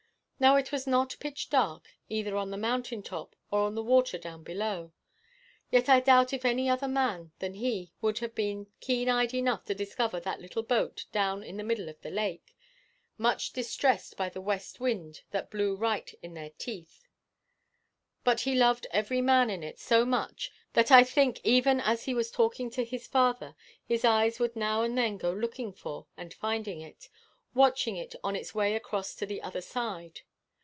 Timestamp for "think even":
21.03-21.79